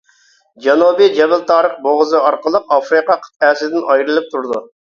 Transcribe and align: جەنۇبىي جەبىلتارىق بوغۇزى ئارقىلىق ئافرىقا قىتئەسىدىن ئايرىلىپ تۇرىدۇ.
جەنۇبىي 0.65 1.11
جەبىلتارىق 1.17 1.75
بوغۇزى 1.85 2.23
ئارقىلىق 2.23 2.75
ئافرىقا 2.79 3.21
قىتئەسىدىن 3.29 3.87
ئايرىلىپ 3.95 4.35
تۇرىدۇ. 4.37 4.67